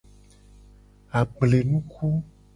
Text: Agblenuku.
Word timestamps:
Agblenuku. 1.19 2.07